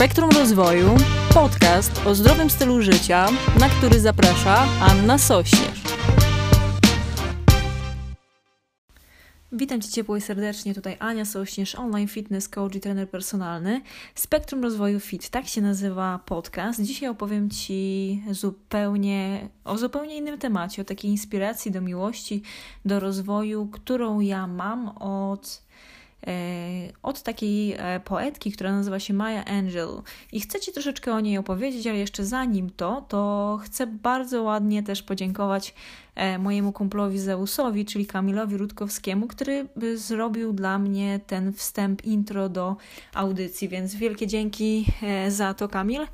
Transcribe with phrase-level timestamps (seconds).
[0.00, 0.96] Spektrum Rozwoju,
[1.34, 5.82] podcast o zdrowym stylu życia, na który zaprasza Anna Sośnierz.
[9.52, 13.80] Witam Cię ciepło i serdecznie, tutaj Ania Sośnierz, online fitness coach i trener personalny.
[14.14, 16.82] Spektrum Rozwoju Fit, tak się nazywa podcast.
[16.82, 22.42] Dzisiaj opowiem Ci zupełnie o zupełnie innym temacie, o takiej inspiracji do miłości,
[22.84, 25.70] do rozwoju, którą ja mam od
[27.02, 30.02] od takiej e, poetki, która nazywa się Maya Angelou.
[30.32, 34.82] I chcę Ci troszeczkę o niej opowiedzieć, ale jeszcze zanim to, to chcę bardzo ładnie
[34.82, 35.74] też podziękować
[36.14, 42.76] e, mojemu kumplowi Zeusowi, czyli Kamilowi Rutkowskiemu, który zrobił dla mnie ten wstęp intro do
[43.14, 44.86] audycji, więc wielkie dzięki
[45.28, 46.06] za to, Kamil.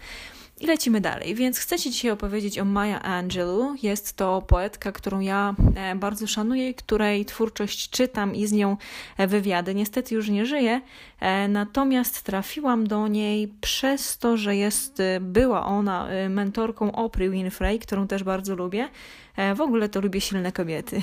[0.60, 3.74] I lecimy dalej, więc chcę Ci dzisiaj opowiedzieć o Maya Angelou.
[3.83, 8.77] Jest to poetka, którą ja e, bardzo szanuję, której twórczość czytam i z nią
[9.19, 9.74] e, wywiady.
[9.74, 10.80] Niestety już nie żyje,
[11.20, 18.07] e, natomiast trafiłam do niej przez to, że jest, była ona mentorką Oprah Winfrey, którą
[18.07, 18.88] też bardzo lubię.
[19.37, 21.01] E, w ogóle to lubię silne kobiety.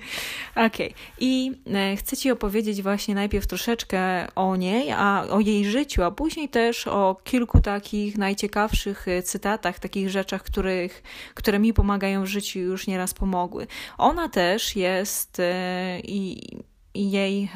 [0.66, 0.76] ok.
[1.20, 6.10] I e, chcę Ci opowiedzieć właśnie najpierw troszeczkę o niej, a o jej życiu, a
[6.10, 11.02] później też o kilku takich najciekawszych e, cytatach, takich rzeczach, których,
[11.34, 13.66] które mi pomagają w życiu już nieraz pomogły.
[13.98, 15.42] Ona też jest
[16.04, 16.40] i
[16.94, 17.48] jej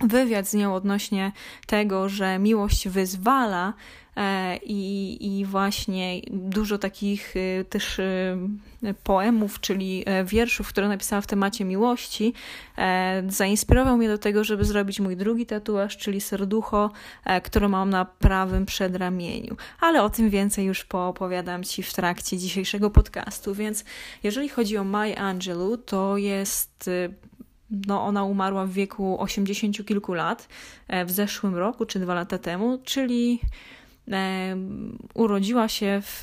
[0.00, 1.32] wywiad z nią odnośnie
[1.66, 3.72] tego, że miłość wyzwala,
[4.16, 8.38] E, i, i właśnie dużo takich y, też y,
[9.04, 12.34] poemów, czyli e, wierszów, które napisała w temacie miłości,
[12.78, 16.90] e, zainspirował mnie do tego, żeby zrobić mój drugi tatuaż, czyli serducho,
[17.42, 19.56] które mam na prawym przedramieniu.
[19.80, 23.84] Ale o tym więcej już poopowiadam Ci w trakcie dzisiejszego podcastu, więc
[24.22, 26.90] jeżeli chodzi o Maya Angelou, to jest
[27.86, 30.48] no ona umarła w wieku 80 kilku lat
[31.06, 33.40] w zeszłym roku czy dwa lata temu, czyli
[35.14, 36.20] urodziła się w,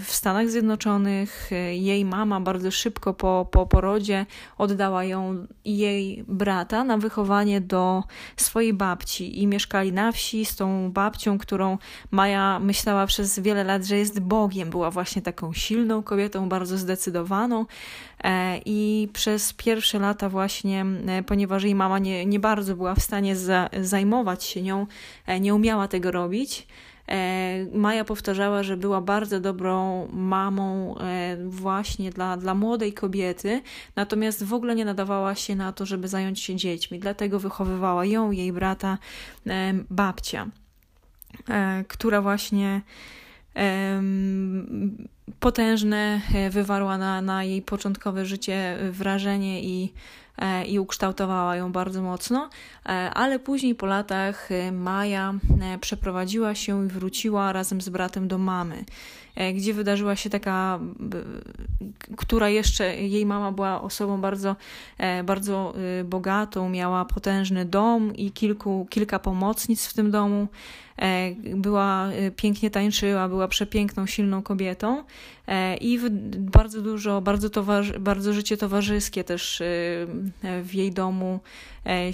[0.00, 1.50] w Stanach Zjednoczonych.
[1.72, 4.26] Jej mama bardzo szybko po, po porodzie
[4.58, 8.04] oddała ją i jej brata na wychowanie do
[8.36, 11.78] swojej babci i mieszkali na wsi z tą babcią, którą
[12.10, 14.70] Maja myślała przez wiele lat, że jest Bogiem.
[14.70, 17.66] Była właśnie taką silną kobietą, bardzo zdecydowaną.
[18.24, 23.02] E, I przez pierwsze lata, właśnie, e, ponieważ jej mama nie, nie bardzo była w
[23.02, 24.86] stanie za, zajmować się nią,
[25.26, 26.66] e, nie umiała tego robić.
[27.12, 33.62] E, Maja powtarzała, że była bardzo dobrą mamą e, właśnie dla, dla młodej kobiety,
[33.96, 36.98] natomiast w ogóle nie nadawała się na to, żeby zająć się dziećmi.
[36.98, 38.98] Dlatego wychowywała ją, jej brata,
[39.46, 40.46] e, babcia,
[41.88, 42.80] która właśnie
[45.40, 46.20] potężne
[46.50, 49.92] wywarła na, na jej początkowe życie wrażenie i
[50.66, 52.50] i ukształtowała ją bardzo mocno,
[52.86, 55.34] e, ale później po latach e, Maja
[55.80, 58.84] przeprowadziła się i wróciła razem z bratem do mamy,
[59.54, 60.78] gdzie wydarzyła się taka,
[62.16, 64.56] która jeszcze, jej mama była osobą bardzo,
[65.24, 70.48] bardzo bogatą, miała potężny dom i kilku, kilka pomocnic w tym domu.
[71.54, 75.04] Była pięknie tańczyła, była przepiękną, silną kobietą
[75.80, 75.98] i
[76.38, 79.62] bardzo dużo, bardzo, towarzy, bardzo życie towarzyskie też
[80.62, 81.40] w jej domu
[81.86, 82.10] e,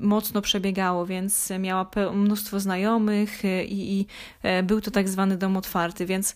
[0.00, 4.06] mocno przebiegało, więc miała mnóstwo znajomych e, i, i
[4.42, 6.34] e, był to tak zwany dom otwarty, więc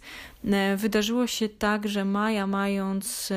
[0.76, 3.32] wydarzyło się tak, że Maja mając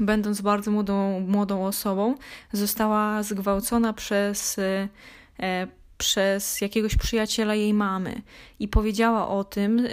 [0.00, 2.14] będąc bardzo młodą, młodą osobą,
[2.52, 4.56] została zgwałcona przez,
[5.98, 8.22] przez jakiegoś przyjaciela jej mamy
[8.60, 9.86] i powiedziała o tym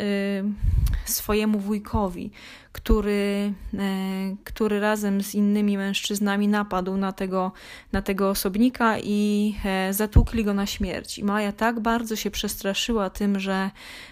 [1.06, 2.32] swojemu wujkowi,
[2.76, 7.52] który, e, który razem z innymi mężczyznami napadł na tego,
[7.92, 11.20] na tego osobnika i e, zatłukli go na śmierć.
[11.20, 13.72] I Maja tak bardzo się przestraszyła tym, że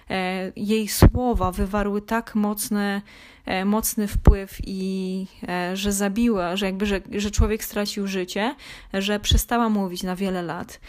[0.10, 3.02] e, jej słowa wywarły tak mocne,
[3.66, 5.28] mocny wpływ i
[5.74, 8.56] że zabiła, że jakby, że, że człowiek stracił życie,
[8.94, 10.80] że przestała mówić na wiele lat.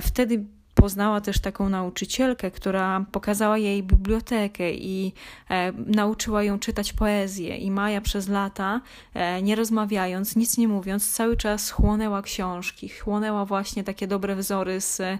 [0.00, 0.44] Wtedy
[0.76, 5.12] poznała też taką nauczycielkę, która pokazała jej bibliotekę i
[5.50, 7.56] e, nauczyła ją czytać poezję.
[7.56, 8.80] I Maja przez lata,
[9.14, 14.80] e, nie rozmawiając, nic nie mówiąc, cały czas chłonęła książki, chłonęła właśnie takie dobre wzory
[14.80, 15.18] z, e,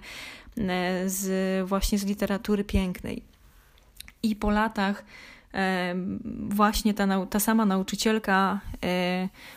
[1.06, 3.22] z właśnie z literatury pięknej.
[4.22, 5.04] I po latach
[6.48, 8.60] właśnie ta, ta sama nauczycielka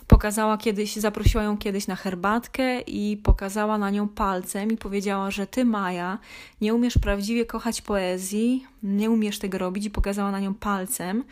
[0.07, 5.47] pokazała kiedyś, zaprosiła ją kiedyś na herbatkę i pokazała na nią palcem i powiedziała, że
[5.47, 6.17] ty, Maja,
[6.61, 11.23] nie umiesz prawdziwie kochać poezji, nie umiesz tego robić i pokazała na nią palcem.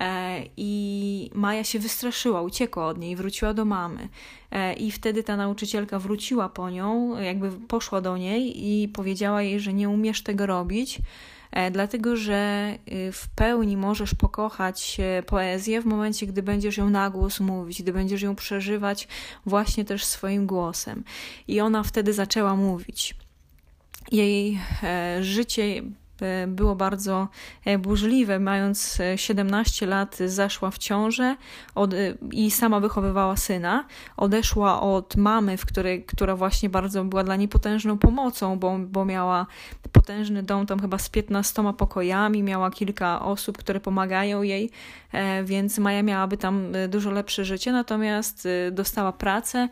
[0.00, 4.08] E, I Maja się wystraszyła, uciekła od niej, wróciła do mamy.
[4.50, 9.60] E, I wtedy ta nauczycielka wróciła po nią, jakby poszła do niej i powiedziała jej,
[9.60, 11.02] że nie umiesz tego robić, e,
[11.70, 17.40] dlatego że y, w pełni możesz pokochać poezję w momencie, gdy będziesz ją na głos
[17.40, 19.08] mówić, gdy będziesz ją przeżywać
[19.46, 21.04] właśnie też swoim głosem.
[21.48, 23.14] I ona wtedy zaczęła mówić.
[24.12, 24.58] Jej
[25.20, 26.03] życie E,
[26.46, 27.28] było bardzo
[27.64, 28.38] e, burzliwe.
[28.38, 31.36] Mając 17 e, lat, zaszła w ciążę
[31.74, 31.94] od,
[32.32, 33.84] i sama wychowywała syna.
[34.16, 39.04] Odeszła od mamy, w której, która właśnie bardzo była dla niej potężną pomocą, bo, bo
[39.04, 39.46] miała
[39.92, 44.70] potężny dom, tam chyba z 15 pokojami, miała kilka osób, które pomagają jej,
[45.44, 49.68] więc Maja miałaby tam dużo lepsze życie, natomiast dostała pracę,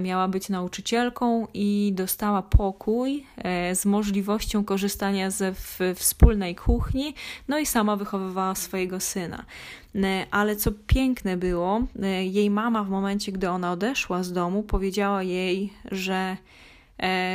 [0.00, 3.26] miała być nauczycielką i dostała pokój
[3.74, 7.14] z możliwością korzystania ze w wspólnej kuchni,
[7.48, 9.44] no i sama wychowywała swojego syna.
[9.94, 14.62] E, ale co piękne było, e, jej mama w momencie, gdy ona odeszła z domu,
[14.62, 16.36] powiedziała jej, że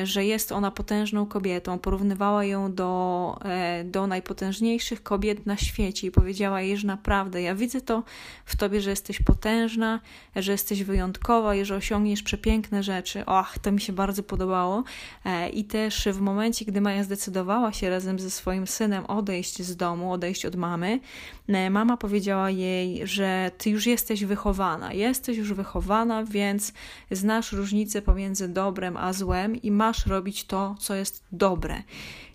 [0.03, 1.79] że jest ona potężną kobietą.
[1.79, 7.55] Porównywała ją do, e, do najpotężniejszych kobiet na świecie i powiedziała jej, że naprawdę ja
[7.55, 8.03] widzę to
[8.45, 9.99] w tobie, że jesteś potężna,
[10.35, 13.25] że jesteś wyjątkowa i że osiągniesz przepiękne rzeczy.
[13.25, 14.83] Och, to mi się bardzo podobało.
[15.25, 19.75] E, I też w momencie, gdy Maja zdecydowała się razem ze swoim synem odejść z
[19.75, 20.99] domu, odejść od mamy,
[21.71, 24.93] mama powiedziała jej, że ty już jesteś wychowana.
[24.93, 26.73] Jesteś już wychowana, więc
[27.11, 31.83] znasz różnicę pomiędzy dobrem a złem i masz robić to, co jest dobre.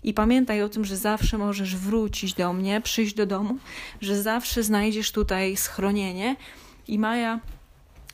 [0.05, 3.59] I pamiętaj o tym, że zawsze możesz wrócić do mnie, przyjść do domu,
[4.01, 6.37] że zawsze znajdziesz tutaj schronienie.
[6.89, 7.41] I Maja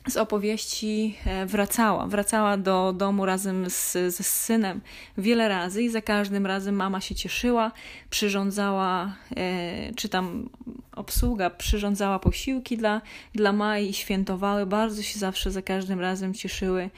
[0.08, 2.06] z opowieści e, wracała.
[2.06, 4.80] Wracała do domu razem z, z synem
[5.18, 7.72] wiele razy i za każdym razem mama się cieszyła,
[8.10, 10.48] przyrządzała, e, czy tam
[10.96, 13.00] obsługa przyrządzała posiłki dla,
[13.34, 14.66] dla Mai, świętowały.
[14.66, 16.90] Bardzo się zawsze za każdym razem cieszyły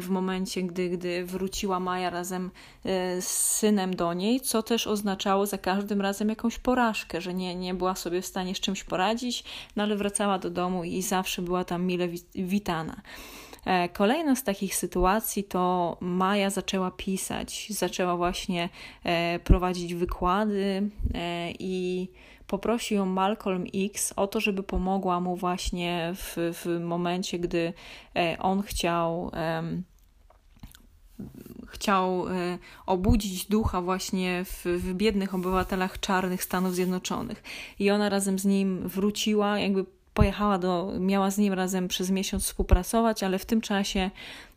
[0.00, 2.50] w momencie, gdy, gdy wróciła Maja razem
[2.84, 7.54] e, z synem do niej, co też oznaczało za każdym razem jakąś porażkę, że nie,
[7.54, 9.44] nie była sobie w stanie z czymś poradzić,
[9.76, 13.00] no ale wracała do domu i zawsze była tam mile witana.
[13.64, 18.68] E, kolejna z takich sytuacji to Maja zaczęła pisać, zaczęła właśnie
[19.44, 20.90] prowadzić wykłady
[21.58, 22.08] i
[22.50, 27.72] poprosił ją Malcolm X o to, żeby pomogła mu właśnie w, w momencie, gdy
[28.16, 29.30] e, on chciał.
[31.66, 37.42] Chciał e, obudzić ducha właśnie w, w biednych obywatelach czarnych Stanów Zjednoczonych.
[37.78, 42.44] I ona razem z nim wróciła, jakby pojechała do, miała z nim razem przez miesiąc
[42.44, 44.10] współpracować, ale w tym czasie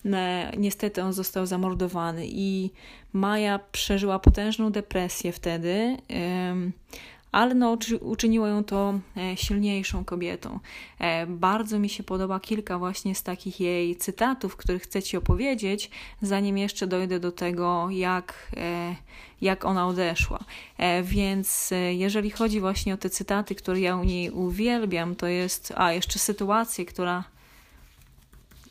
[0.03, 2.71] ne, niestety on został zamordowany i
[3.13, 5.97] Maja przeżyła potężną depresję wtedy
[7.33, 10.59] ale no, uczyniło ją to e, silniejszą kobietą.
[10.99, 15.91] E, bardzo mi się podoba kilka właśnie z takich jej cytatów, których chcę Ci opowiedzieć,
[16.21, 18.95] zanim jeszcze dojdę do tego, jak, e,
[19.41, 20.39] jak ona odeszła.
[21.03, 25.93] Więc jeżeli chodzi właśnie o te cytaty, które ja u niej uwielbiam, to jest, a
[25.93, 27.23] jeszcze sytuację, która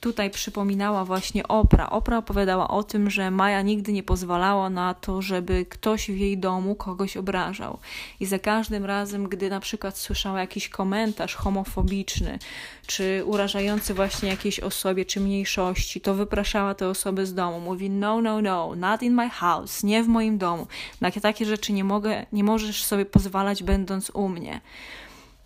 [0.03, 1.91] tutaj przypominała właśnie Opra.
[1.91, 6.39] Opra opowiadała o tym, że Maja nigdy nie pozwalała na to, żeby ktoś w jej
[6.39, 7.79] domu kogoś obrażał.
[8.21, 12.39] I za każdym razem, gdy na przykład słyszała jakiś komentarz homofobiczny,
[12.87, 17.61] czy urażający właśnie jakiejś osobie, czy mniejszości, to wypraszała te osoby z domu.
[17.61, 20.67] Mówi, no, no, no, not in my house, nie w moim domu.
[21.01, 24.61] Na takie rzeczy nie mogę, nie możesz sobie pozwalać będąc u mnie.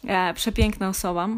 [0.07, 1.29] E, przepiękna osoba.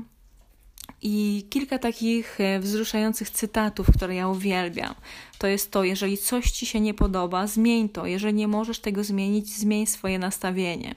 [1.03, 4.95] I kilka takich e, wzruszających cytatów, które ja uwielbiam.
[5.39, 8.07] To jest to, jeżeli coś ci się nie podoba, zmień to.
[8.07, 10.95] Jeżeli nie możesz tego zmienić, zmień swoje nastawienie.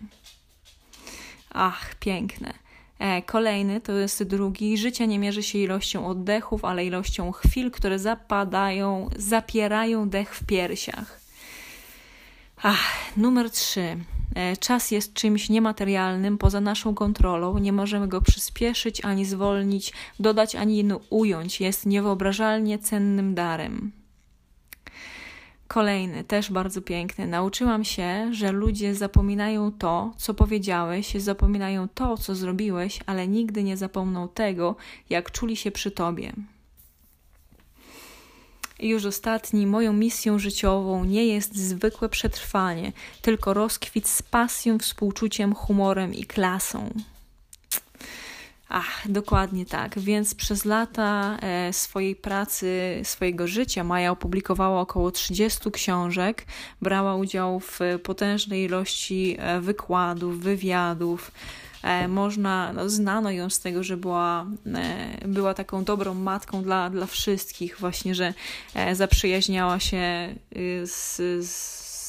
[1.50, 2.54] Ach, piękne.
[3.00, 4.78] E, kolejny to jest drugi.
[4.78, 11.22] Życie nie mierzy się ilością oddechów, ale ilością chwil, które zapadają, zapierają dech w piersiach.
[12.64, 13.98] Ach, numer trzy.
[14.36, 17.58] E, czas jest czymś niematerialnym, poza naszą kontrolą.
[17.58, 21.62] Nie możemy go przyspieszyć ani zwolnić, dodać ani ująć.
[21.62, 23.92] Jest niewyobrażalnie cennym darem.
[25.68, 27.28] Kolejny, też bardzo piękny.
[27.28, 33.78] Nauczyłam się, że ludzie zapominają to, co powiedziałeś, zapominają to, co zrobiłeś, ale nigdy nie
[33.78, 34.76] zapomną tego,
[35.10, 36.34] jak czuli się przy tobie.
[38.82, 45.56] I już ostatni, moją misją życiową nie jest zwykłe przetrwanie, tylko rozkwit z pasją, współczuciem,
[45.56, 46.90] humorem i klasą.
[48.74, 50.00] Ach, dokładnie tak.
[50.00, 56.46] Więc przez lata e, swojej pracy, swojego życia Maja opublikowała około 30 książek,
[56.82, 61.32] brała udział w potężnej ilości e, wykładów, wywiadów.
[61.84, 64.46] E, można, no, znano ją z tego, że była,
[65.26, 68.34] była taką dobrą matką dla, dla wszystkich, właśnie, że
[68.94, 71.22] zaprzyjaźniała się y, z,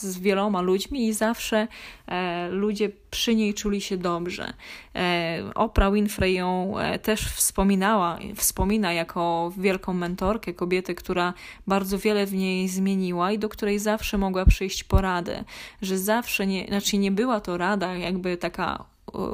[0.02, 1.68] z wieloma ludźmi i zawsze
[2.06, 4.52] e, ludzie przy niej czuli się dobrze.
[4.94, 11.34] E, Oprah Winfrey ją e, też wspominała, wspomina jako wielką mentorkę, kobietę, która
[11.66, 15.44] bardzo wiele w niej zmieniła i do której zawsze mogła przyjść poradę,
[15.82, 18.91] że zawsze nie, znaczy nie była to rada jakby taka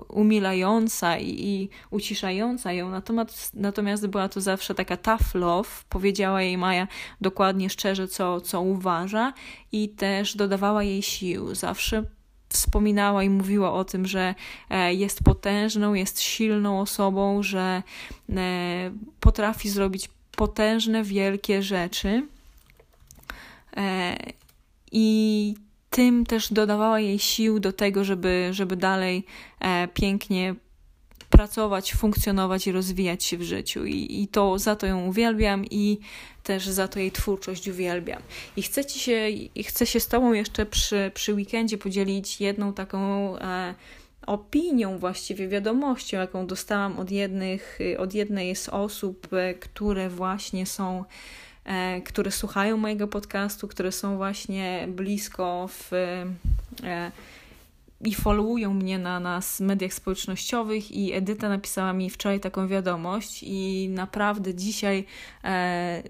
[0.08, 6.58] umilająca i, i uciszająca ją, natomiast, natomiast była to zawsze taka tough love, powiedziała jej
[6.58, 6.88] Maja
[7.20, 9.32] dokładnie, szczerze, co, co uważa
[9.72, 12.04] i też dodawała jej sił, zawsze
[12.48, 14.34] wspominała i mówiła o tym, że
[14.70, 17.82] e, jest potężną, jest silną osobą, że
[18.36, 22.26] e, potrafi zrobić potężne, wielkie rzeczy.
[23.76, 24.16] E,
[24.92, 25.54] I
[25.98, 29.24] tym też dodawała jej sił do tego, żeby, żeby dalej
[29.60, 30.54] e, pięknie
[31.30, 33.84] pracować, funkcjonować i rozwijać się w życiu.
[33.84, 35.98] I, I to za to ją uwielbiam i
[36.42, 38.22] też za to jej twórczość uwielbiam.
[38.56, 42.72] I chcę, ci się, i chcę się z Tobą jeszcze przy, przy weekendzie podzielić jedną
[42.72, 42.98] taką
[43.38, 43.74] e,
[44.26, 51.04] opinią, właściwie wiadomością, jaką dostałam od, jednych, od jednej z osób, e, które właśnie są
[52.04, 55.92] które słuchają mojego podcastu, które są właśnie blisko w
[56.82, 57.12] e,
[58.00, 63.88] i followują mnie na nas mediach społecznościowych i Edyta napisała mi wczoraj taką wiadomość i
[63.88, 65.04] naprawdę dzisiaj
[65.44, 66.02] e,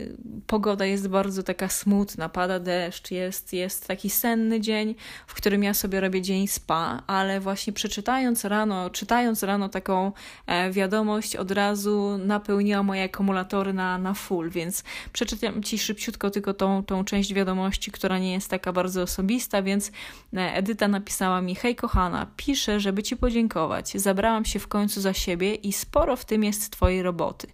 [0.46, 4.94] pogoda jest bardzo taka smutna, pada deszcz, jest, jest taki senny dzień,
[5.26, 10.12] w którym ja sobie robię dzień spa, ale właśnie przeczytając rano, czytając rano taką
[10.46, 16.54] e, wiadomość od razu napełniła moje akumulatory na, na full, więc przeczytam Ci szybciutko tylko
[16.54, 19.92] tą, tą część wiadomości, która nie jest taka bardzo osobista, więc
[20.36, 23.92] e, Edyta napisała mi hej kochana, piszę, żeby Ci podziękować.
[23.92, 27.46] Zabrałam się w końcu za siebie i sporo w tym jest Twojej roboty.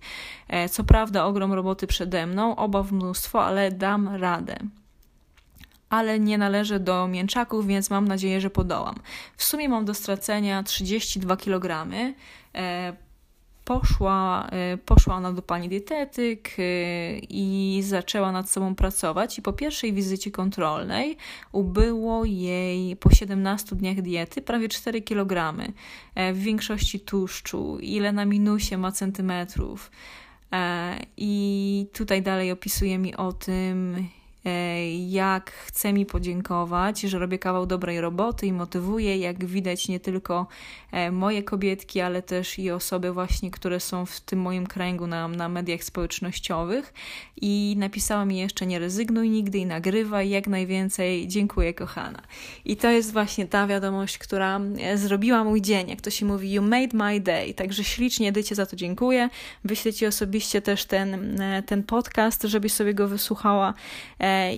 [0.49, 4.57] E, co prawda, ogrom roboty przede mną, obaw mnóstwo, ale dam radę
[5.88, 8.95] ale nie należę do mięczaków, więc mam nadzieję, że podołam.
[9.37, 11.87] W sumie mam do stracenia 32 kg
[13.64, 19.38] poszła, y, poszła ona do pani dietetyk y, i zaczęła nad sobą pracować.
[19.38, 21.16] I po pierwszej wizycie kontrolnej
[21.52, 25.61] ubyło jej po 17 dniach diety prawie 4 kg,
[26.14, 29.90] e, w większości tłuszczu, ile na minusie ma centymetrów.
[30.52, 34.24] E, I tutaj dalej opisuje mi o tym, E,
[35.08, 40.46] jak chce mi podziękować, że robię kawał dobrej roboty i motywuję, jak widać nie tylko
[40.92, 45.28] e, moje kobietki, ale też i osoby właśnie, które są w tym moim kręgu na,
[45.28, 46.94] na mediach społecznościowych.
[47.40, 52.22] I napisała mi jeszcze nie rezygnuj nigdy i nagrywaj jak najwięcej, dziękuję kochana.
[52.64, 56.52] I to jest właśnie ta wiadomość, która e, zrobiła mój dzień, jak to się mówi,
[56.52, 59.28] you made my day, także ślicznie Edycie za to dziękuję,
[59.64, 63.74] wyślę Ci osobiście też ten, ten podcast, żebyś sobie go wysłuchała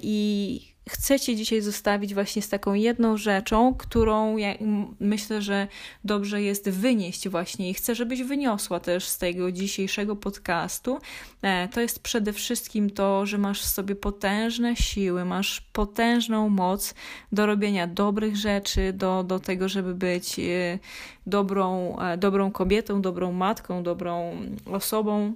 [0.03, 4.55] i chcę Cię dzisiaj zostawić właśnie z taką jedną rzeczą, którą ja
[5.01, 5.69] myślę, że
[6.05, 10.99] dobrze jest wynieść właśnie i chcę, żebyś wyniosła też z tego dzisiejszego podcastu.
[11.43, 16.95] E, to jest przede wszystkim to, że masz w sobie potężne siły, masz potężną moc
[17.33, 20.79] do robienia dobrych rzeczy, do, do tego, żeby być e,
[21.27, 25.35] dobrą, e, dobrą kobietą, dobrą matką, dobrą osobą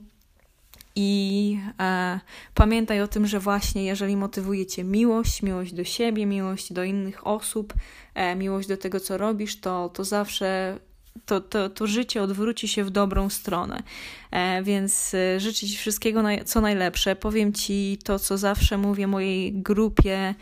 [1.03, 2.21] i e,
[2.55, 7.27] pamiętaj o tym, że właśnie jeżeli motywuje Cię miłość, miłość do siebie, miłość do innych
[7.27, 7.75] osób,
[8.15, 10.79] e, miłość do tego, co robisz, to, to zawsze
[11.27, 13.83] to, to, to życie odwróci się w dobrą stronę.
[14.31, 17.17] E, więc e, życzę Ci wszystkiego, co najlepsze.
[17.17, 20.35] Powiem Ci to, co zawsze mówię mojej grupie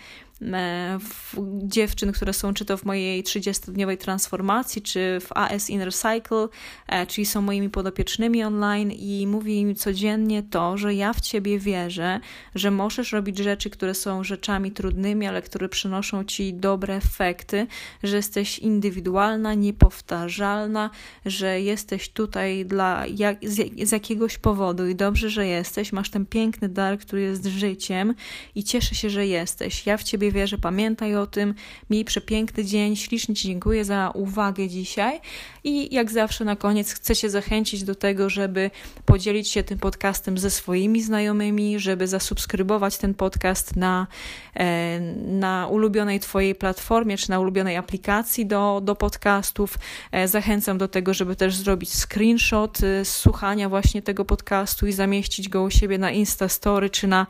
[1.62, 6.48] dziewczyn, które są czy to w mojej 30-dniowej transformacji, czy w AS Inner Cycle,
[6.86, 11.58] e, czyli są moimi podopiecznymi online i mówię im codziennie to, że ja w Ciebie
[11.58, 12.20] wierzę,
[12.54, 17.66] że możesz robić rzeczy, które są rzeczami trudnymi, ale które przynoszą Ci dobre efekty,
[18.02, 20.90] że jesteś indywidualna, niepowtarzalna,
[21.26, 26.26] że jesteś tutaj dla jak, z, z jakiegoś powodu i dobrze, że jesteś, masz ten
[26.26, 28.14] piękny dar, który jest życiem
[28.54, 29.86] i cieszę się, że jesteś.
[29.86, 31.54] Ja w Ciebie sobie wierzę, pamiętaj o tym.
[31.90, 35.20] Miej przepiękny dzień, ślicznie Ci dziękuję za uwagę dzisiaj
[35.64, 38.70] i jak zawsze na koniec chcę Cię zachęcić do tego, żeby
[39.04, 44.06] podzielić się tym podcastem ze swoimi znajomymi, żeby zasubskrybować ten podcast na,
[44.54, 49.78] e, na ulubionej Twojej platformie czy na ulubionej aplikacji do, do podcastów.
[50.12, 54.92] E, zachęcam do tego, żeby też zrobić screenshot e, z słuchania właśnie tego podcastu i
[54.92, 57.26] zamieścić go u siebie na Instastory czy na,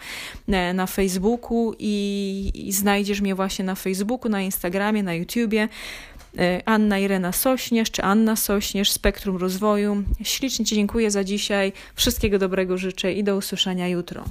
[0.74, 5.68] na Facebooku i, i znajdziesz mnie właśnie na Facebooku, na Instagramie, na YouTubie.
[6.64, 10.02] Anna Irena Sośnierz czy Anna Sośnierz, Spektrum Rozwoju.
[10.22, 11.72] Ślicznie Ci dziękuję za dzisiaj.
[11.94, 14.24] Wszystkiego dobrego życzę i do usłyszenia jutro.